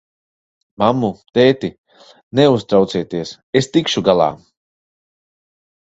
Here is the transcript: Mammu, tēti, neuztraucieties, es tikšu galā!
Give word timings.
Mammu, 0.83 1.09
tēti, 1.39 1.69
neuztraucieties, 2.39 3.35
es 3.61 3.69
tikšu 3.77 4.07
galā! 4.09 4.31